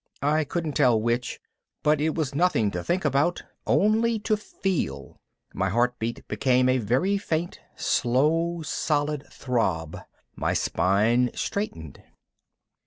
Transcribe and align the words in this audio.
I 0.23 0.45
couldn't 0.45 0.73
tell 0.73 0.99
which, 0.99 1.39
but 1.83 2.01
it 2.01 2.15
was 2.15 2.33
nothing 2.33 2.71
to 2.71 2.83
think 2.83 3.05
about, 3.05 3.43
only 3.67 4.17
to 4.21 4.35
feel. 4.35 5.17
My 5.53 5.69
heartbeat 5.69 6.27
became 6.27 6.67
a 6.67 6.79
very 6.79 7.19
faint, 7.19 7.59
slow, 7.75 8.63
solid 8.63 9.27
throb. 9.31 9.95
My 10.35 10.55
spine 10.55 11.29
straightened. 11.35 12.01